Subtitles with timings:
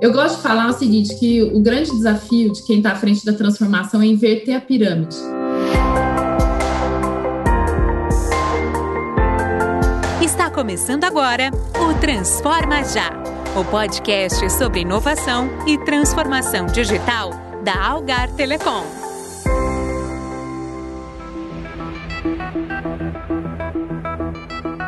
[0.00, 3.26] Eu gosto de falar o seguinte, que o grande desafio de quem está à frente
[3.26, 5.16] da transformação é inverter a pirâmide.
[10.22, 11.50] Está começando agora
[11.80, 13.10] o Transforma Já,
[13.58, 17.30] o podcast sobre inovação e transformação digital
[17.64, 18.84] da Algar Telecom.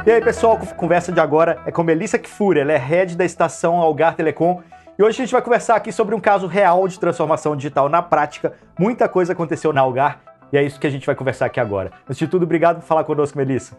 [0.07, 3.25] E aí, pessoal, a conversa de agora é com Melissa Kfouri, ela é head da
[3.25, 4.63] estação Algar Telecom
[5.01, 8.03] e hoje a gente vai conversar aqui sobre um caso real de transformação digital na
[8.03, 8.53] prática.
[8.79, 10.21] Muita coisa aconteceu na Algar
[10.53, 11.91] e é isso que a gente vai conversar aqui agora.
[12.05, 13.79] Antes de tudo, obrigado por falar conosco, Melissa.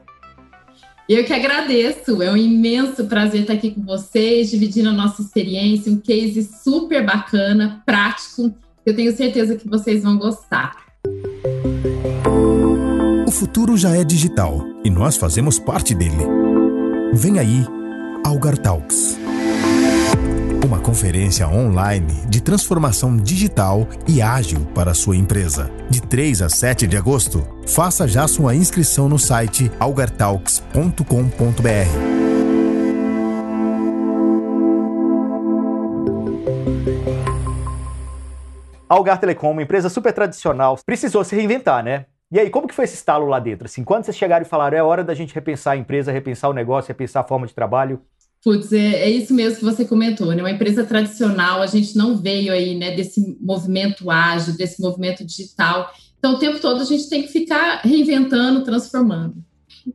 [1.07, 5.91] Eu que agradeço, é um imenso prazer estar aqui com vocês, dividindo a nossa experiência,
[5.91, 8.51] um case super bacana, prático.
[8.83, 10.75] Eu tenho certeza que vocês vão gostar.
[13.27, 16.25] O futuro já é digital e nós fazemos parte dele.
[17.13, 17.63] Vem aí,
[18.25, 19.19] Algar Talks
[20.65, 25.71] uma conferência online de transformação digital e ágil para sua empresa.
[25.89, 31.01] De 3 a 7 de agosto, faça já sua inscrição no site algartalks.com.br.
[38.87, 42.05] Algar Telecom, uma empresa super tradicional, precisou se reinventar, né?
[42.29, 43.65] E aí, como que foi esse estalo lá dentro?
[43.65, 46.53] Assim, quando vocês chegaram e falaram, é hora da gente repensar a empresa, repensar o
[46.53, 48.01] negócio, repensar a forma de trabalho?
[48.43, 50.41] Putz, é, é, isso mesmo que você comentou, né?
[50.41, 55.93] Uma empresa tradicional, a gente não veio aí, né, desse movimento ágil, desse movimento digital.
[56.17, 59.43] Então, o tempo todo a gente tem que ficar reinventando, transformando.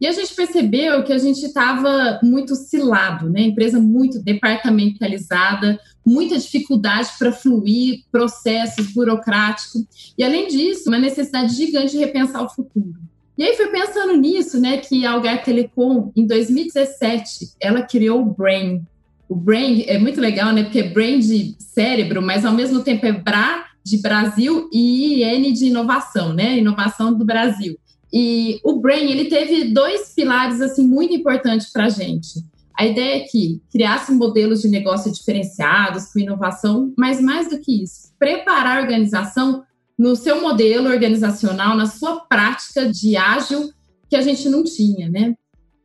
[0.01, 3.43] E a gente percebeu que a gente estava muito cilado, né?
[3.43, 10.15] Empresa muito departamentalizada, muita dificuldade para fluir, processos burocráticos.
[10.17, 12.95] E, além disso, uma necessidade gigante de repensar o futuro.
[13.37, 18.35] E aí foi pensando nisso, né, que a Algar Telecom, em 2017, ela criou o
[18.35, 18.83] Brain.
[19.29, 23.05] O Brain é muito legal, né, porque é Brain de cérebro, mas ao mesmo tempo
[23.05, 27.77] é Bra de Brasil e IN de inovação, né, inovação do Brasil.
[28.13, 32.43] E o Brain, ele teve dois pilares, assim, muito importantes para a gente.
[32.75, 37.83] A ideia é que criasse modelos de negócio diferenciados, com inovação, mas mais do que
[37.83, 39.63] isso, preparar a organização
[39.99, 43.71] no seu modelo organizacional, na sua prática de ágil,
[44.09, 45.35] que a gente não tinha, né?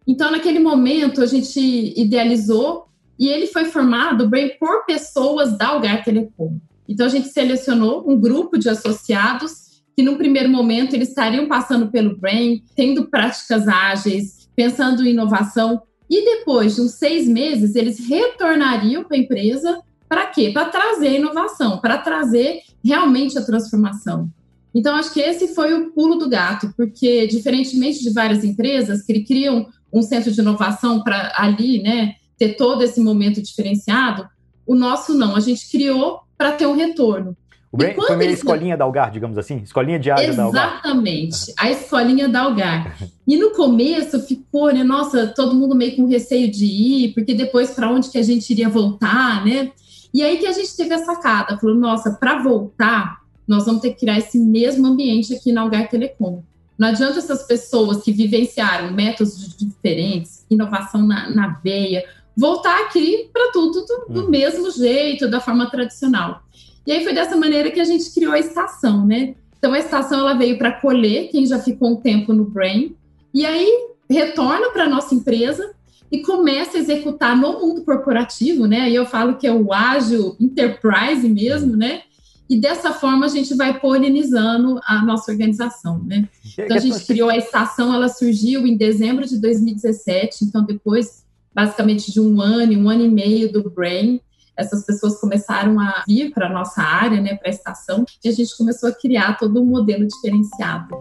[0.05, 1.59] Então, naquele momento, a gente
[1.95, 2.85] idealizou
[3.17, 6.59] e ele foi formado bem por pessoas da Algar Telecom.
[6.87, 11.89] Então, a gente selecionou um grupo de associados que, num primeiro momento, eles estariam passando
[11.89, 18.05] pelo Brain, tendo práticas ágeis, pensando em inovação, e depois de uns seis meses, eles
[18.05, 19.79] retornariam para a empresa
[20.09, 20.51] para quê?
[20.53, 24.29] Para trazer inovação, para trazer realmente a transformação.
[24.73, 29.21] Então, acho que esse foi o pulo do gato, porque, diferentemente de várias empresas que
[29.23, 34.27] criam um centro de inovação para ali, né, ter todo esse momento diferenciado,
[34.65, 35.35] o nosso não.
[35.35, 37.35] A gente criou para ter um retorno.
[37.71, 39.57] O Brain foi meio escolinha da Algar, digamos assim?
[39.59, 40.73] Escolinha de área da Algar.
[40.73, 42.97] Exatamente, a escolinha da Algar.
[43.25, 47.71] E no começo ficou, né, nossa, todo mundo meio com receio de ir, porque depois
[47.71, 49.71] para onde que a gente iria voltar, né?
[50.13, 53.91] E aí que a gente teve a sacada, falou, nossa, para voltar, nós vamos ter
[53.91, 56.43] que criar esse mesmo ambiente aqui na Algar Telecom.
[56.77, 62.03] Não adianta essas pessoas que vivenciaram métodos diferentes, inovação na, na veia,
[62.35, 64.29] voltar aqui para tudo do, do uhum.
[64.29, 66.43] mesmo jeito, da forma tradicional.
[66.85, 69.35] E aí foi dessa maneira que a gente criou a estação, né?
[69.57, 72.95] Então a estação ela veio para colher quem já ficou um tempo no Brain
[73.31, 75.71] e aí retorna para nossa empresa
[76.11, 78.89] e começa a executar no mundo corporativo, né?
[78.89, 82.01] E eu falo que é o ágil enterprise mesmo, né?
[82.49, 86.27] E dessa forma a gente vai polinizando a nossa organização, né?
[86.57, 91.23] Então a gente criou a estação, ela surgiu em dezembro de 2017, então depois
[91.53, 94.19] basicamente de um ano, um ano e meio do Brain,
[94.55, 98.31] essas pessoas começaram a vir para a nossa área, né, para a estação, e a
[98.31, 100.95] gente começou a criar todo um modelo diferenciado.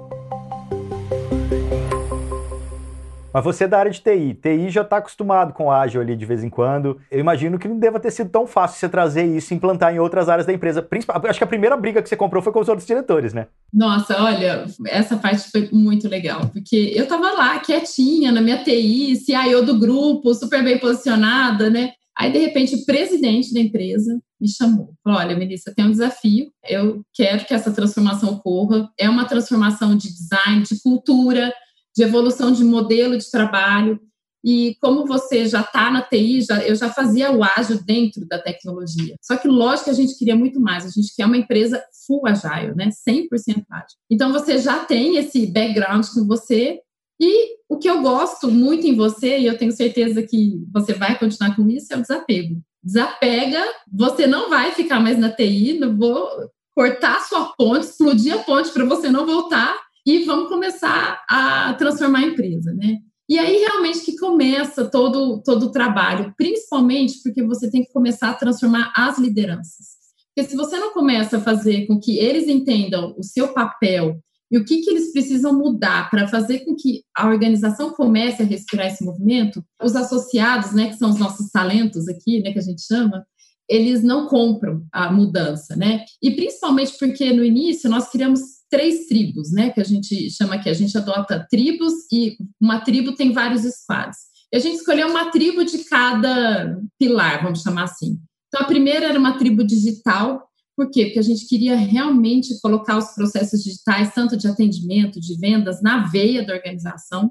[3.33, 4.35] Mas você é da área de TI.
[4.35, 7.01] TI já está acostumado com ágil ali de vez em quando.
[7.11, 9.99] Eu imagino que não deva ter sido tão fácil você trazer isso e implantar em
[9.99, 10.87] outras áreas da empresa.
[11.25, 13.47] Acho que a primeira briga que você comprou foi com os outros diretores, né?
[13.73, 19.17] Nossa, olha, essa parte foi muito legal, porque eu estava lá quietinha na minha TI,
[19.17, 21.93] CIO do grupo, super bem posicionada, né?
[22.19, 24.93] Aí, de repente, o presidente da empresa me chamou.
[25.03, 26.53] Falou: Olha, Melissa, tem um desafio.
[26.69, 28.91] Eu quero que essa transformação ocorra.
[28.99, 31.51] É uma transformação de design, de cultura,
[31.97, 34.01] de evolução de modelo de trabalho.
[34.45, 38.39] E como você já está na TI, já, eu já fazia o ágil dentro da
[38.39, 39.15] tecnologia.
[39.21, 40.87] Só que, lógico que a gente queria muito mais.
[40.87, 42.89] A gente quer uma empresa full agile, né?
[42.89, 43.29] 100%
[43.71, 43.99] ágil.
[44.11, 46.81] Então, você já tem esse background com você.
[47.21, 51.19] E o que eu gosto muito em você, e eu tenho certeza que você vai
[51.19, 52.63] continuar com isso, é o desapego.
[52.83, 56.27] desapega, você não vai ficar mais na TI, não vou
[56.75, 59.77] cortar sua ponte, explodir a ponte para você não voltar
[60.07, 62.99] e vamos começar a transformar a empresa, né?
[63.29, 68.31] E aí realmente que começa todo, todo o trabalho, principalmente porque você tem que começar
[68.31, 70.01] a transformar as lideranças.
[70.35, 74.19] Porque se você não começa a fazer com que eles entendam o seu papel
[74.51, 78.47] e o que, que eles precisam mudar para fazer com que a organização comece a
[78.47, 82.63] respirar esse movimento, os associados, né, que são os nossos talentos aqui, né, que a
[82.63, 83.25] gente chama,
[83.69, 86.05] eles não compram a mudança, né?
[86.21, 89.71] E principalmente porque no início nós criamos três tribos, né?
[89.71, 94.19] Que a gente chama aqui, a gente adota tribos e uma tribo tem vários squads.
[94.53, 98.19] E a gente escolheu uma tribo de cada pilar, vamos chamar assim.
[98.49, 101.05] Então a primeira era uma tribo digital, por quê?
[101.05, 106.07] Porque a gente queria realmente colocar os processos digitais, tanto de atendimento, de vendas, na
[106.07, 107.31] veia da organização.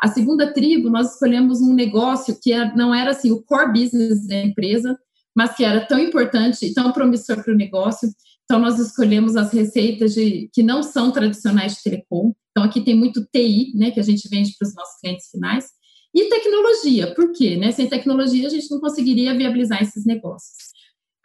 [0.00, 4.42] A segunda tribo, nós escolhemos um negócio que não era assim o core business da
[4.42, 4.98] empresa,
[5.34, 8.08] mas que era tão importante e tão promissor para o negócio.
[8.48, 12.32] Então, nós escolhemos as receitas de, que não são tradicionais de telecom.
[12.50, 15.66] Então, aqui tem muito TI, né, que a gente vende para os nossos clientes finais.
[16.14, 17.58] E tecnologia, por quê?
[17.58, 17.70] Né?
[17.72, 20.68] Sem tecnologia, a gente não conseguiria viabilizar esses negócios.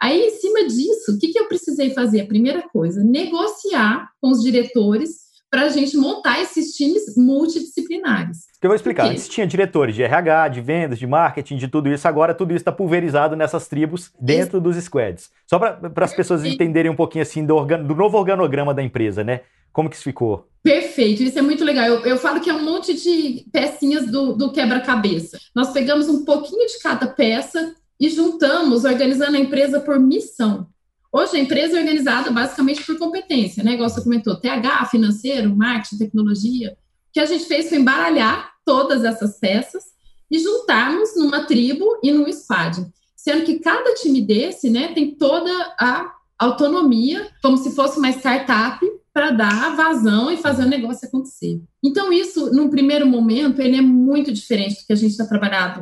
[0.02, 2.20] Aí, em cima disso, o que, que eu precisei fazer?
[2.20, 5.23] A primeira coisa, negociar com os diretores
[5.54, 8.48] para a gente montar esses times multidisciplinares.
[8.60, 9.06] Eu vou explicar.
[9.06, 12.08] Antes tinha diretores de RH, de vendas, de marketing, de tudo isso.
[12.08, 14.62] Agora tudo isso está pulverizado nessas tribos dentro isso.
[14.62, 15.30] dos squads.
[15.46, 19.24] Só para as pessoas entenderem um pouquinho assim do, organ, do, novo organograma da empresa,
[19.24, 19.42] né?
[19.72, 20.48] Como que isso ficou?
[20.64, 21.86] Perfeito, isso é muito legal.
[21.86, 25.38] Eu, eu falo que é um monte de pecinhas do, do quebra-cabeça.
[25.54, 30.66] Nós pegamos um pouquinho de cada peça e juntamos, organizando a empresa por missão.
[31.16, 33.74] Hoje a empresa é organizada basicamente por competência, né?
[33.74, 36.72] Igual você comentou, TH, financeiro, marketing, tecnologia.
[36.72, 39.84] O que a gente fez foi embaralhar todas essas peças
[40.32, 42.84] e juntarmos numa tribo e num squad.
[43.16, 48.84] Sendo que cada time desse, né, tem toda a autonomia, como se fosse uma startup,
[49.14, 51.62] para dar vazão e fazer o negócio acontecer.
[51.84, 55.24] Então, isso, num primeiro momento, ele é muito diferente do que a gente está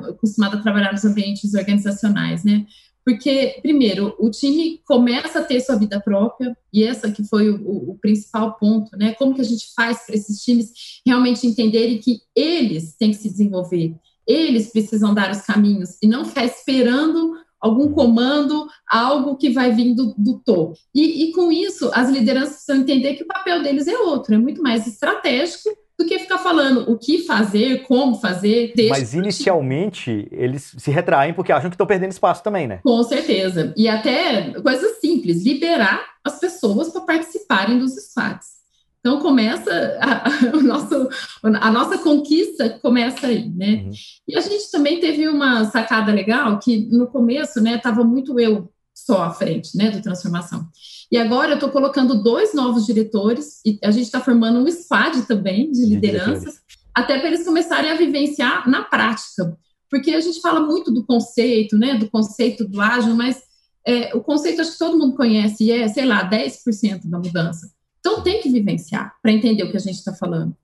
[0.10, 2.66] acostumado a trabalhar nos ambientes organizacionais, né?
[3.03, 7.92] Porque, primeiro, o time começa a ter sua vida própria, e essa que foi o,
[7.92, 9.13] o principal ponto, né?
[9.13, 10.71] Como que a gente faz para esses times
[11.06, 13.95] realmente entenderem que eles têm que se desenvolver,
[14.27, 20.15] eles precisam dar os caminhos, e não ficar esperando algum comando, algo que vai vindo
[20.18, 20.74] do topo.
[20.94, 24.38] E, e com isso, as lideranças precisam entender que o papel deles é outro, é
[24.38, 25.69] muito mais estratégico
[26.01, 28.74] do que ficar falando o que fazer, como fazer.
[28.89, 32.80] Mas inicialmente eles se retraem porque acham que estão perdendo espaço também, né?
[32.83, 33.74] Com certeza.
[33.77, 38.62] E até coisas simples, liberar as pessoas para participarem dos squads.
[39.00, 41.09] Então começa a, a, nosso,
[41.44, 43.83] a nossa conquista começa aí, né?
[43.86, 43.92] Uhum.
[44.27, 48.69] E a gente também teve uma sacada legal que no começo, né, estava muito eu
[49.06, 50.68] só à frente, né, do transformação.
[51.12, 55.24] E agora eu estou colocando dois novos diretores, e a gente está formando um squad
[55.24, 56.56] também de lideranças,
[56.94, 59.57] até para eles começarem a vivenciar na prática.
[59.89, 63.42] Porque a gente fala muito do conceito, né, do conceito do ágil, mas
[63.86, 67.71] é, o conceito acho que todo mundo conhece, e é, sei lá, 10% da mudança.
[68.00, 70.56] Então tem que vivenciar para entender o que a gente está falando.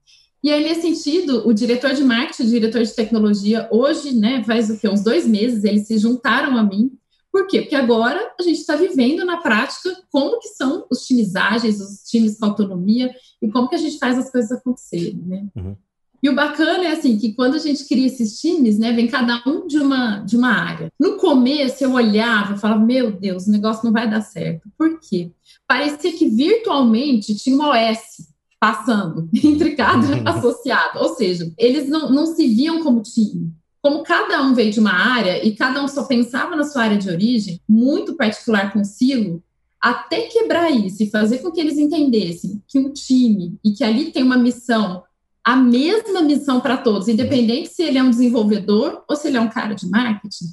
[0.44, 4.70] E aí, nesse sentido, o diretor de marketing, o diretor de tecnologia, hoje, né, faz
[4.70, 4.90] o?
[4.90, 6.92] Uns dois meses, eles se juntaram a mim
[7.38, 7.62] por quê?
[7.62, 12.10] Porque agora a gente está vivendo na prática como que são os times ágeis, os
[12.10, 15.46] times com autonomia e como que a gente faz as coisas acontecerem, né?
[15.56, 15.76] Uhum.
[16.24, 19.44] E o bacana é assim que quando a gente cria esses times, né, vem cada
[19.46, 20.92] um de uma de uma área.
[21.00, 24.68] No começo eu olhava e falava, meu Deus, o negócio não vai dar certo.
[24.76, 25.32] Por quê?
[25.68, 30.28] Parecia que virtualmente tinha uma OS passando entre cada uhum.
[30.28, 34.80] associado, ou seja, eles não, não se viam como time como cada um veio de
[34.80, 38.82] uma área e cada um só pensava na sua área de origem, muito particular com
[38.82, 39.44] o silo,
[39.80, 44.12] até quebrar isso e fazer com que eles entendessem que um time e que ali
[44.12, 45.04] tem uma missão,
[45.44, 49.42] a mesma missão para todos, independente se ele é um desenvolvedor ou se ele é
[49.42, 50.46] um cara de marketing,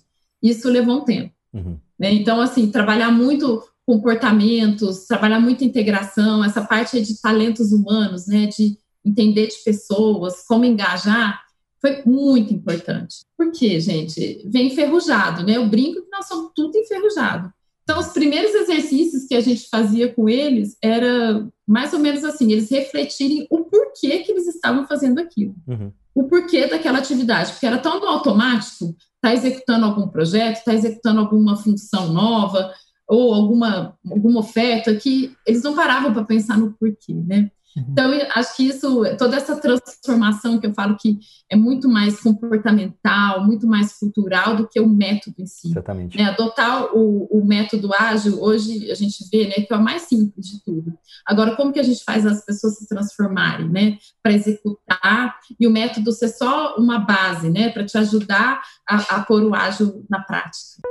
[0.43, 1.33] isso levou um tempo.
[1.53, 1.79] Uhum.
[1.99, 2.13] Né?
[2.13, 8.79] Então, assim, trabalhar muito comportamentos, trabalhar muito integração, essa parte de talentos humanos, né, de
[9.05, 11.44] entender de pessoas, como engajar,
[11.85, 13.27] foi muito importante.
[13.37, 14.43] Por quê, gente?
[14.47, 15.59] Vem enferrujado, né?
[15.59, 17.53] Eu brinco que nós somos tudo enferrujado.
[17.83, 22.51] Então, os primeiros exercícios que a gente fazia com eles era mais ou menos assim,
[22.51, 25.55] eles refletirem o porquê que eles estavam fazendo aquilo.
[25.69, 25.93] Uhum.
[26.15, 31.55] O porquê daquela atividade, porque era tão automático, está executando algum projeto, está executando alguma
[31.55, 32.73] função nova
[33.07, 37.51] ou alguma, alguma oferta que eles não paravam para pensar no porquê, né?
[37.77, 37.85] Uhum.
[37.89, 41.19] Então, acho que isso, toda essa transformação que eu falo que
[41.51, 45.69] é muito mais comportamental, muito mais cultural do que o método em si.
[45.69, 46.17] Exatamente.
[46.17, 46.25] Né?
[46.25, 50.47] Adotar o, o, método ágil, hoje a gente vê né, que é o mais simples
[50.47, 50.97] de tudo.
[51.27, 53.99] Agora, como que a gente faz as pessoas se transformarem, né?
[54.23, 57.71] Para executar, e o método ser só uma base, né?
[57.71, 60.83] Para te ajudar a, a pôr o ágil na prática.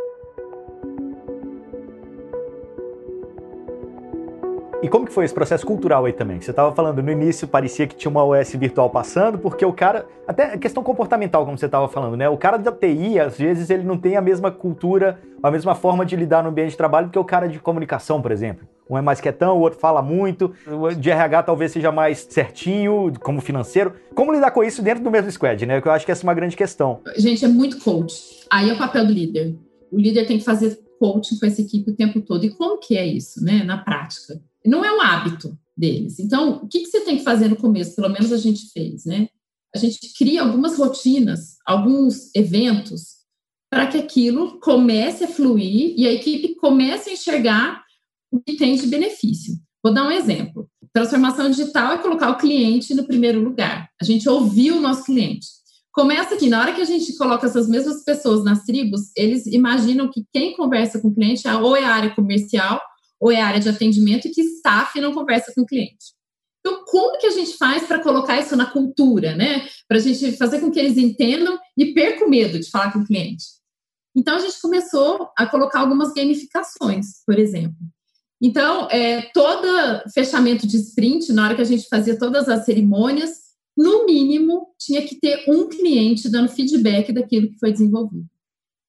[4.84, 6.42] E como que foi esse processo cultural aí também?
[6.42, 10.06] Você estava falando no início, parecia que tinha uma OS virtual passando, porque o cara,
[10.28, 12.28] até a questão comportamental, como você estava falando, né?
[12.28, 16.06] O cara da TI, às vezes, ele não tem a mesma cultura, a mesma forma
[16.06, 18.68] de lidar no ambiente de trabalho que o cara de comunicação, por exemplo.
[18.90, 23.14] Um é mais quietão, o outro fala muito, o de RH talvez seja mais certinho,
[23.22, 23.94] como financeiro.
[24.14, 25.80] Como lidar com isso dentro do mesmo squad, né?
[25.80, 27.00] Que eu acho que essa é uma grande questão.
[27.16, 28.46] Gente, é muito coach.
[28.52, 29.56] Aí é o papel do líder.
[29.90, 32.46] O líder tem que fazer coaching com essa equipe o tempo todo.
[32.46, 34.42] E como que é isso, né, na prática?
[34.66, 36.20] Não é um hábito deles.
[36.20, 37.96] Então, o que, que você tem que fazer no começo?
[37.96, 39.28] Pelo menos a gente fez, né?
[39.76, 43.24] A gente cria algumas rotinas, alguns eventos,
[43.72, 47.84] para que aquilo comece a fluir e a equipe comece a enxergar
[48.32, 49.56] o que tem de benefício.
[49.84, 50.70] Vou dar um exemplo.
[50.94, 53.90] Transformação digital é colocar o cliente no primeiro lugar.
[54.00, 55.48] A gente ouviu o nosso cliente.
[55.92, 60.10] Começa aqui, na hora que a gente coloca essas mesmas pessoas nas tribos, eles imaginam
[60.10, 62.80] que quem conversa com o cliente é ou é a área comercial
[63.24, 66.14] ou é área de atendimento e que staff não conversa com o cliente.
[66.60, 69.66] Então, como que a gente faz para colocar isso na cultura, né?
[69.88, 73.06] Para a gente fazer com que eles entendam e percam medo de falar com o
[73.06, 73.46] cliente.
[74.14, 77.78] Então, a gente começou a colocar algumas gamificações, por exemplo.
[78.42, 79.68] Então, é, todo
[80.14, 83.38] fechamento de sprint, na hora que a gente fazia todas as cerimônias,
[83.76, 88.28] no mínimo, tinha que ter um cliente dando feedback daquilo que foi desenvolvido.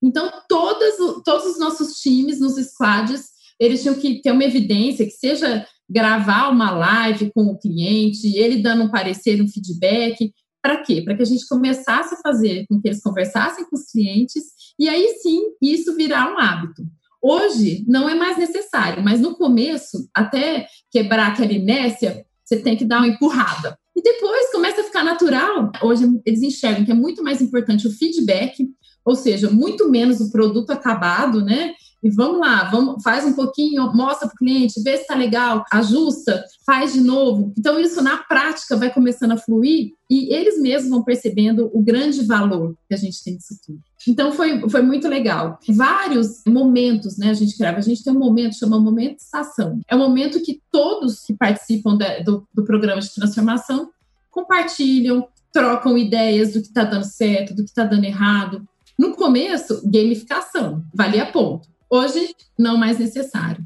[0.03, 5.13] Então, todas, todos os nossos times nos squads eles tinham que ter uma evidência, que
[5.13, 10.33] seja gravar uma live com o cliente, ele dando um parecer, um feedback.
[10.63, 11.03] Para quê?
[11.03, 14.43] Para que a gente começasse a fazer com que eles conversassem com os clientes
[14.79, 16.83] e aí sim isso virar um hábito.
[17.23, 22.85] Hoje não é mais necessário, mas no começo, até quebrar aquela inércia, você tem que
[22.85, 23.79] dar uma empurrada.
[23.97, 25.71] E depois começa a ficar natural.
[25.83, 28.69] Hoje eles enxergam que é muito mais importante o feedback,
[29.05, 31.73] ou seja, muito menos o produto acabado, né?
[32.05, 35.65] E vamos lá, vamos, faz um pouquinho, mostra para o cliente, vê se está legal,
[35.73, 37.55] ajusta, faz de novo.
[37.59, 42.23] Então, isso na prática vai começando a fluir e eles mesmos vão percebendo o grande
[42.27, 43.81] valor que a gente tem disso tudo.
[44.07, 45.59] Então, foi, foi muito legal.
[45.67, 47.79] Vários momentos, né, a gente criava.
[47.79, 49.81] A gente tem um momento, chama momento de estação.
[49.89, 53.89] É um momento que todos que participam do, do programa de transformação
[54.31, 58.63] compartilham, trocam ideias do que está dando certo, do que está dando errado.
[58.99, 61.74] No começo, gamificação, valia ponto.
[61.95, 63.65] Hoje, não mais necessário.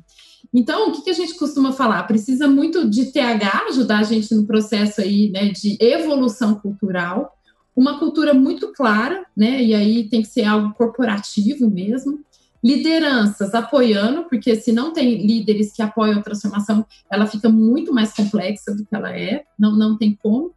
[0.52, 2.02] Então, o que, a gente costuma falar?
[2.02, 7.35] Precisa muito de TH ajudar a gente no processo aí, né, de evolução cultural,
[7.75, 12.20] uma cultura muito clara, né, e aí tem que ser algo corporativo mesmo.
[12.62, 18.12] Lideranças apoiando, porque se não tem líderes que apoiam a transformação, ela fica muito mais
[18.12, 20.52] complexa do que ela é, não, não tem como.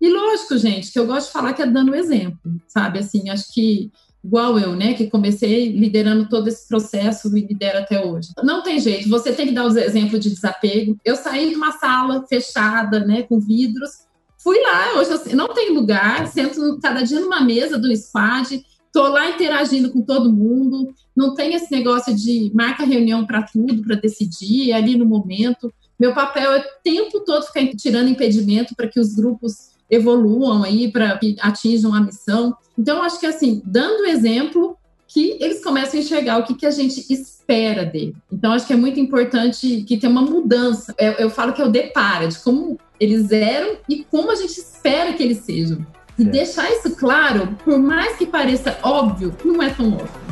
[0.00, 2.98] E lógico, gente, que eu gosto de falar que é dando exemplo, sabe?
[2.98, 3.92] Assim, acho que
[4.24, 8.30] igual eu, né, que comecei liderando todo esse processo e lidero até hoje.
[8.42, 10.96] Não tem jeito, você tem que dar os exemplos de desapego.
[11.04, 14.06] Eu saí de uma sala fechada, né, com vidros,
[14.38, 19.08] fui lá, hoje eu não tem lugar, sento cada dia numa mesa do squad, tô
[19.08, 23.96] lá interagindo com todo mundo, não tem esse negócio de marca reunião para tudo, para
[23.96, 25.72] decidir, é ali no momento.
[25.98, 30.90] Meu papel é o tempo todo ficar tirando impedimento para que os grupos evoluam aí
[30.90, 32.56] para que atinjam a missão.
[32.78, 36.70] Então, acho que assim, dando exemplo, que eles começam a enxergar o que, que a
[36.70, 38.16] gente espera dele.
[38.32, 40.94] Então, acho que é muito importante que tenha uma mudança.
[40.98, 44.58] Eu, eu falo que é o depara de como eles eram e como a gente
[44.58, 45.86] espera que eles sejam.
[46.18, 50.31] E deixar isso claro, por mais que pareça óbvio, não é tão óbvio.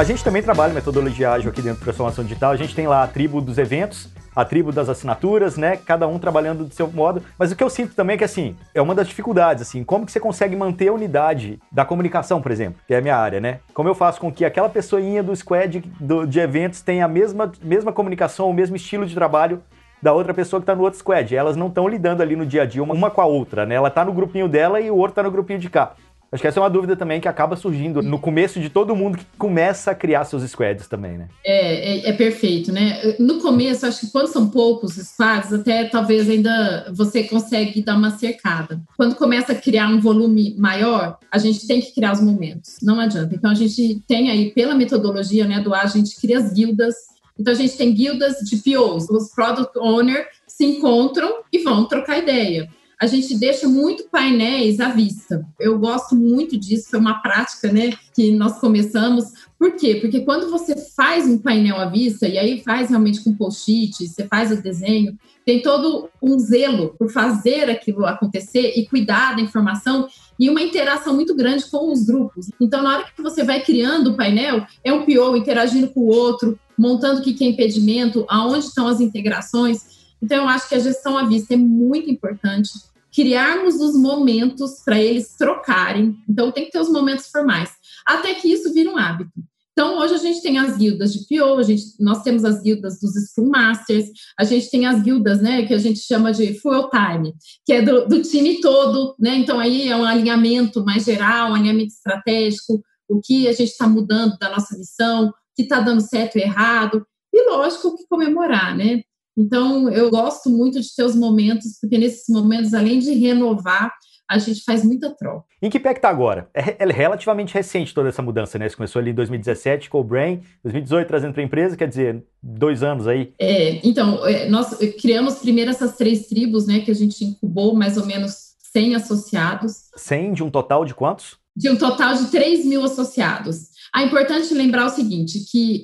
[0.00, 2.52] A gente também trabalha metodologia ágil aqui dentro da transformação digital.
[2.52, 5.76] A gente tem lá a tribo dos eventos, a tribo das assinaturas, né?
[5.76, 7.22] Cada um trabalhando do seu modo.
[7.38, 10.06] Mas o que eu sinto também é que, assim, é uma das dificuldades, assim, como
[10.06, 13.40] que você consegue manter a unidade da comunicação, por exemplo, que é a minha área,
[13.40, 13.60] né?
[13.74, 17.52] Como eu faço com que aquela pessoinha do squad do, de eventos tenha a mesma,
[17.62, 19.62] mesma comunicação, o mesmo estilo de trabalho
[20.02, 21.36] da outra pessoa que está no outro squad.
[21.36, 23.74] Elas não estão lidando ali no dia a dia uma, uma com a outra, né?
[23.74, 25.92] Ela está no grupinho dela e o outro está no grupinho de cá.
[26.32, 29.18] Acho que essa é uma dúvida também que acaba surgindo no começo de todo mundo
[29.18, 31.28] que começa a criar seus squads também, né?
[31.44, 33.16] É, é, é perfeito, né?
[33.18, 38.12] No começo, acho que quando são poucos squads, até talvez ainda você consegue dar uma
[38.12, 38.80] cercada.
[38.96, 43.00] Quando começa a criar um volume maior, a gente tem que criar os momentos, não
[43.00, 43.34] adianta.
[43.34, 46.94] Então a gente tem aí, pela metodologia né, do A, a gente cria as guildas.
[47.36, 52.18] Então a gente tem guildas de POs, os Product Owner se encontram e vão trocar
[52.18, 52.68] ideia
[53.00, 55.42] a gente deixa muito painéis à vista.
[55.58, 59.24] Eu gosto muito disso, é uma prática né, que nós começamos.
[59.58, 59.94] Por quê?
[59.94, 64.26] Porque quando você faz um painel à vista, e aí faz realmente com post-it, você
[64.26, 65.16] faz o desenho,
[65.46, 70.06] tem todo um zelo por fazer aquilo acontecer e cuidar da informação
[70.38, 72.50] e uma interação muito grande com os grupos.
[72.60, 76.08] Então, na hora que você vai criando o painel, é um PO interagindo com o
[76.08, 80.00] outro, montando o que é impedimento, aonde estão as integrações.
[80.22, 85.00] Então, eu acho que a gestão à vista é muito importante criarmos os momentos para
[85.00, 86.16] eles trocarem.
[86.28, 87.70] Então, tem que ter os momentos formais,
[88.06, 89.32] até que isso vira um hábito.
[89.72, 93.00] Então, hoje a gente tem as guildas de PO, a gente, nós temos as guildas
[93.00, 96.90] dos Scrum Masters, a gente tem as guildas, né, que a gente chama de full
[96.90, 97.32] time,
[97.64, 99.36] que é do, do time todo, né?
[99.36, 103.88] Então, aí é um alinhamento mais geral, um alinhamento estratégico, o que a gente está
[103.88, 108.76] mudando da nossa missão, o que está dando certo e errado, e lógico que comemorar,
[108.76, 109.00] né?
[109.40, 113.90] Então, eu gosto muito de ter os momentos, porque nesses momentos, além de renovar,
[114.28, 115.46] a gente faz muita troca.
[115.62, 116.48] Em que pé que está agora?
[116.52, 118.68] É, é, relativamente recente toda essa mudança, né?
[118.68, 122.22] Você começou ali em 2017 com o Brain, 2018 trazendo para a empresa, quer dizer,
[122.42, 123.32] dois anos aí.
[123.40, 127.96] É, então, é, nós criamos primeiro essas três tribos, né, que a gente incubou mais
[127.96, 129.88] ou menos 100 associados.
[129.96, 131.38] 100 de um total de quantos?
[131.56, 133.70] De um total de 3 mil associados.
[133.96, 135.82] É importante lembrar o seguinte, que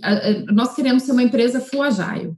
[0.53, 2.37] nós queremos ser uma empresa full agile.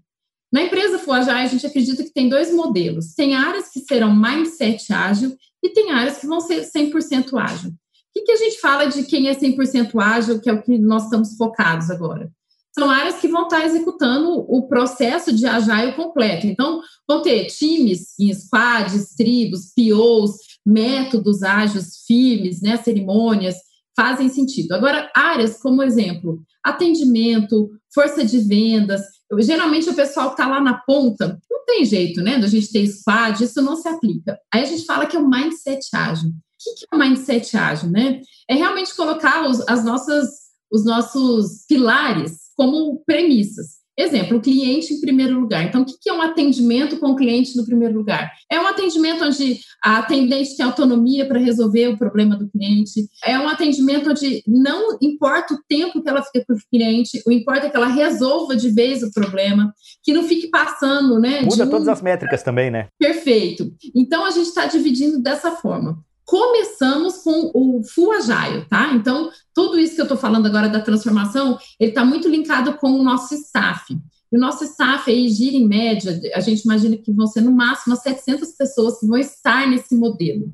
[0.53, 3.15] Na empresa Fuajai, a gente acredita que tem dois modelos.
[3.15, 7.71] Tem áreas que serão mindset ágil e tem áreas que vão ser 100% ágil.
[7.71, 7.75] O
[8.15, 11.05] que, que a gente fala de quem é 100% ágil, que é o que nós
[11.05, 12.31] estamos focados agora?
[12.79, 16.47] São áreas que vão estar executando o processo de agile completo.
[16.47, 23.57] Então, vão ter times squads, tribos, POs, métodos ágeis firmes, né, cerimônias,
[23.97, 24.73] fazem sentido.
[24.73, 29.03] Agora, áreas como, exemplo, atendimento, força de vendas,
[29.39, 32.39] geralmente o pessoal que está lá na ponta, não tem jeito, né?
[32.39, 34.39] Da gente ter squad, isso não se aplica.
[34.53, 36.31] Aí a gente fala que é o mindset ágil.
[36.31, 38.21] O que é o mindset ágil, né?
[38.49, 40.29] É realmente colocar os, as nossas,
[40.71, 43.79] os nossos pilares como premissas.
[43.99, 45.65] Exemplo, o cliente em primeiro lugar.
[45.65, 48.31] Então, o que é um atendimento com o cliente no primeiro lugar?
[48.49, 53.09] É um atendimento onde a atendente tem autonomia para resolver o problema do cliente.
[53.25, 57.33] É um atendimento onde não importa o tempo que ela fica com o cliente, o
[57.33, 61.41] importa é que ela resolva de vez o problema, que não fique passando, né?
[61.41, 61.71] Muda um...
[61.71, 62.87] todas as métricas também, né?
[63.01, 63.73] Perfeito.
[63.97, 65.99] Então, a gente está dividindo dessa forma.
[66.29, 68.93] Começamos com o Full Agile, tá?
[68.93, 72.91] Então, tudo isso que eu estou falando agora da transformação, ele está muito linkado com
[72.91, 73.99] o nosso staff.
[74.31, 77.51] E o nosso staff aí gira em média, a gente imagina que vão ser no
[77.51, 80.53] máximo 700 pessoas que vão estar nesse modelo.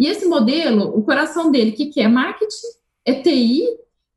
[0.00, 2.08] E esse modelo, o coração dele, o que, que é?
[2.08, 2.66] Marketing,
[3.04, 3.62] é TI,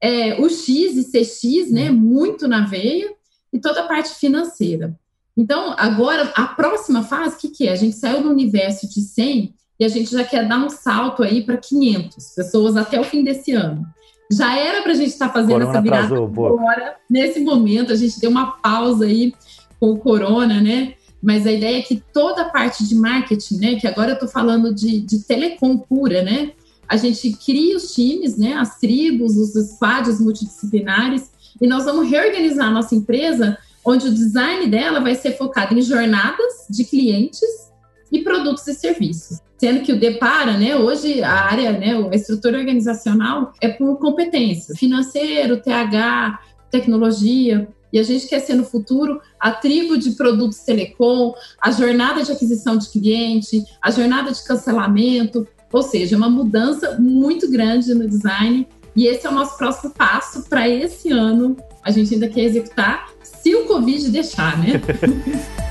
[0.01, 1.91] é o X e CX, né?
[1.91, 3.13] Muito na veia,
[3.53, 4.99] e toda a parte financeira.
[5.37, 7.73] Então, agora, a próxima fase, o que, que é?
[7.73, 11.23] A gente saiu do universo de 100 e a gente já quer dar um salto
[11.23, 13.85] aí para 500 pessoas até o fim desse ano.
[14.31, 17.93] Já era para a gente estar tá fazendo corona essa virada atrasou, agora, nesse momento,
[17.93, 19.33] a gente deu uma pausa aí
[19.79, 20.95] com o corona, né?
[21.21, 23.75] Mas a ideia é que toda a parte de marketing, né?
[23.75, 26.51] Que agora eu estou falando de, de telecom pura, né?
[26.87, 28.53] A gente cria os times, né?
[28.53, 34.67] As tribos, os squads multidisciplinares, e nós vamos reorganizar a nossa empresa, onde o design
[34.67, 37.67] dela vai ser focado em jornadas de clientes
[38.11, 39.39] e produtos e serviços.
[39.57, 44.77] Sendo que o Depara, né, hoje a área, né, a estrutura organizacional é por competências,
[44.77, 46.39] financeiro, TH,
[46.69, 52.21] tecnologia, e a gente quer ser no futuro a tribo de produtos telecom, a jornada
[52.23, 58.07] de aquisição de cliente, a jornada de cancelamento, ou seja, uma mudança muito grande no
[58.07, 58.67] design.
[58.95, 61.55] E esse é o nosso próximo passo para esse ano.
[61.83, 64.81] A gente ainda quer executar, se o Covid deixar, né?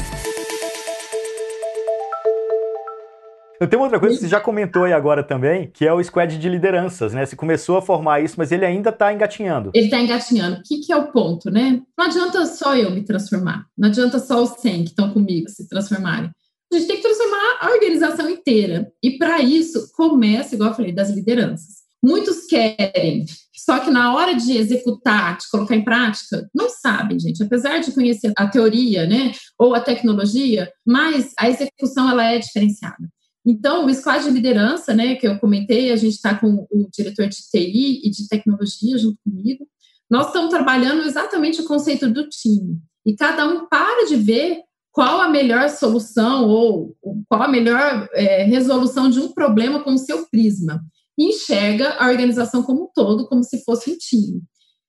[3.61, 6.37] Eu tenho outra coisa que você já comentou aí agora também, que é o squad
[6.37, 7.25] de lideranças, né?
[7.25, 9.71] Você começou a formar isso, mas ele ainda está engatinhando.
[9.75, 10.59] Ele está engatinhando.
[10.59, 11.81] O que, que, é o ponto, né?
[11.97, 13.67] Não adianta só eu me transformar.
[13.77, 16.31] Não adianta só os 100 que estão comigo se transformarem.
[16.73, 18.91] A gente tem que transformar a organização inteira.
[19.03, 21.87] E para isso, começa, igual eu falei, das lideranças.
[22.05, 27.43] Muitos querem, só que na hora de executar, de colocar em prática, não sabem, gente.
[27.43, 33.09] Apesar de conhecer a teoria, né, ou a tecnologia, mas a execução ela é diferenciada.
[33.47, 37.29] Então, o squad de liderança, né, que eu comentei, a gente está com o diretor
[37.29, 39.65] de TI e de tecnologia junto comigo.
[40.11, 42.81] Nós estamos trabalhando exatamente o conceito do time.
[43.05, 46.97] E cada um para de ver qual a melhor solução ou
[47.29, 50.85] qual a melhor é, resolução de um problema com o seu prisma.
[51.17, 54.43] E enxerga a organização como um todo, como se fosse um time.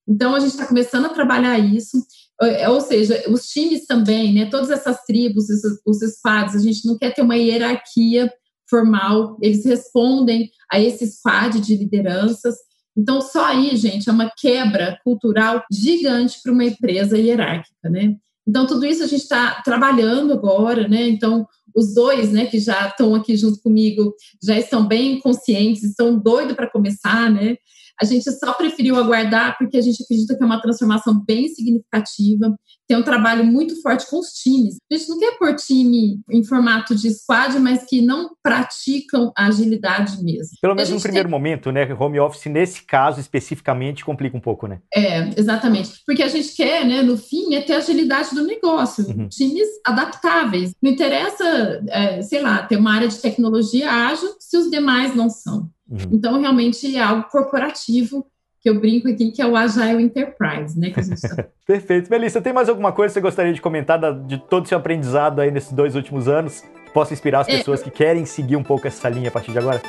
[0.07, 1.97] Então, a gente está começando a trabalhar isso,
[2.41, 5.45] é, ou seja, os times também, né, todas essas tribos,
[5.85, 8.31] os squads, a gente não quer ter uma hierarquia
[8.69, 12.55] formal, eles respondem a esse squad de lideranças.
[12.95, 18.15] Então, só aí, gente, é uma quebra cultural gigante para uma empresa hierárquica, né?
[18.47, 21.07] Então, tudo isso a gente está trabalhando agora, né?
[21.07, 26.17] Então, os dois, né, que já estão aqui junto comigo, já estão bem conscientes, estão
[26.17, 27.57] doidos para começar, né?
[27.99, 32.55] A gente só preferiu aguardar porque a gente acredita que é uma transformação bem significativa.
[32.87, 34.77] Tem um trabalho muito forte com os times.
[34.91, 39.47] A gente não quer pôr time em formato de squad, mas que não praticam a
[39.47, 40.57] agilidade mesmo.
[40.61, 41.37] Pelo menos no primeiro tem...
[41.37, 41.91] momento, né?
[41.93, 44.79] Home office, nesse caso especificamente, complica um pouco, né?
[44.93, 46.01] É, exatamente.
[46.05, 49.05] Porque a gente quer, né, no fim, é ter agilidade do negócio.
[49.05, 49.27] Uhum.
[49.27, 50.71] Times adaptáveis.
[50.81, 55.29] Não interessa, é, sei lá, ter uma área de tecnologia ágil se os demais não
[55.29, 55.69] são.
[55.89, 55.97] Uhum.
[56.11, 58.25] Então, realmente é algo corporativo
[58.61, 60.91] que eu brinco aqui, que é o Agile Enterprise, né?
[60.91, 61.47] Tá...
[61.65, 62.09] Perfeito.
[62.09, 65.39] Melissa, tem mais alguma coisa que você gostaria de comentar de todo o seu aprendizado
[65.39, 66.61] aí nesses dois últimos anos?
[66.85, 69.51] Que possa inspirar as é, pessoas que querem seguir um pouco essa linha a partir
[69.51, 69.81] de agora?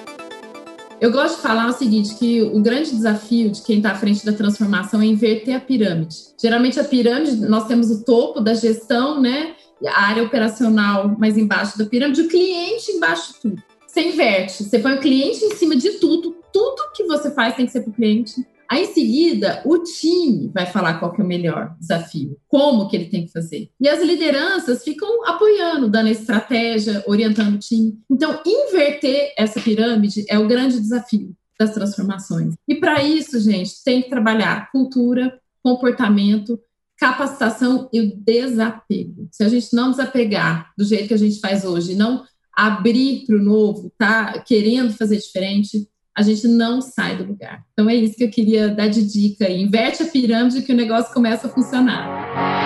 [1.00, 4.26] Eu gosto de falar o seguinte, que o grande desafio de quem está à frente
[4.26, 6.16] da transformação é inverter a pirâmide.
[6.40, 9.54] Geralmente a pirâmide, nós temos o topo da gestão, né?
[9.86, 13.62] A área operacional mais embaixo da pirâmide, o cliente embaixo de tudo.
[13.98, 17.66] Você inverte, você põe o cliente em cima de tudo, tudo que você faz tem
[17.66, 18.46] que ser para o cliente.
[18.70, 22.94] Aí, em seguida, o time vai falar qual que é o melhor desafio, como que
[22.94, 23.68] ele tem que fazer.
[23.80, 27.98] E as lideranças ficam apoiando, dando estratégia, orientando o time.
[28.08, 32.54] Então, inverter essa pirâmide é o grande desafio das transformações.
[32.68, 36.56] E para isso, gente, tem que trabalhar cultura, comportamento,
[36.96, 39.28] capacitação e o desapego.
[39.32, 42.22] Se a gente não desapegar do jeito que a gente faz hoje, não
[42.58, 47.62] abrir para o novo, tá querendo fazer diferente, a gente não sai do lugar.
[47.72, 49.48] Então é isso que eu queria dar de dica.
[49.48, 52.64] Inverte a pirâmide que o negócio começa a funcionar.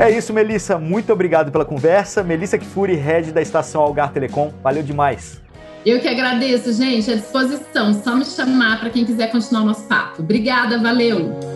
[0.00, 0.78] É isso, Melissa.
[0.78, 2.22] Muito obrigado pela conversa.
[2.22, 4.54] Melissa Kifuri, head da estação Algar Telecom.
[4.62, 5.42] Valeu demais.
[5.84, 7.10] Eu que agradeço, gente.
[7.10, 7.92] À disposição.
[7.92, 10.22] Só me chamar para quem quiser continuar o nosso papo.
[10.22, 11.55] Obrigada, valeu.